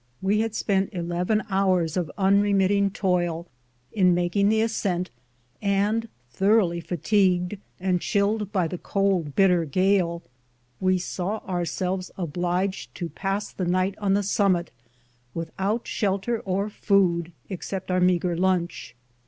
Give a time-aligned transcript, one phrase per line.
[0.19, 3.45] We had spent eleven hours of u unremitted toil
[3.91, 5.11] in making the ascent,
[5.61, 10.23] and, thoroughly fatigued, and chilled by the cold, bitter gale,
[10.79, 14.71] we saw ourselves obliged to pass the night on the summit
[15.35, 18.95] with out shelter or food, except our meagre lunch.